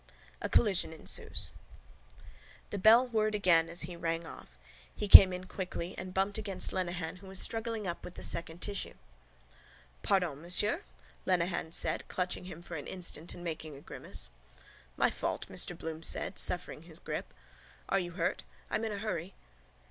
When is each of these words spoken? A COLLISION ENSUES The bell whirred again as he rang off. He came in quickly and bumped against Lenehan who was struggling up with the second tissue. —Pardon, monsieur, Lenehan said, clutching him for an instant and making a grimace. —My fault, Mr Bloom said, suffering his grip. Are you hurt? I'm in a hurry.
A 0.41 0.49
COLLISION 0.49 0.93
ENSUES 0.93 1.51
The 2.71 2.79
bell 2.79 3.07
whirred 3.07 3.35
again 3.35 3.69
as 3.69 3.83
he 3.83 3.95
rang 3.95 4.25
off. 4.25 4.57
He 4.95 5.07
came 5.07 5.31
in 5.31 5.45
quickly 5.45 5.95
and 5.95 6.11
bumped 6.11 6.39
against 6.39 6.73
Lenehan 6.73 7.17
who 7.17 7.27
was 7.27 7.39
struggling 7.39 7.85
up 7.85 8.03
with 8.03 8.15
the 8.15 8.23
second 8.23 8.63
tissue. 8.63 8.95
—Pardon, 10.01 10.41
monsieur, 10.41 10.81
Lenehan 11.27 11.71
said, 11.71 12.07
clutching 12.07 12.45
him 12.45 12.63
for 12.63 12.77
an 12.77 12.87
instant 12.87 13.35
and 13.35 13.43
making 13.43 13.75
a 13.75 13.81
grimace. 13.81 14.31
—My 14.97 15.11
fault, 15.11 15.45
Mr 15.49 15.77
Bloom 15.77 16.01
said, 16.01 16.39
suffering 16.39 16.81
his 16.81 16.97
grip. 16.97 17.31
Are 17.87 17.99
you 17.99 18.13
hurt? 18.13 18.41
I'm 18.71 18.83
in 18.83 18.91
a 18.91 18.97
hurry. 18.97 19.35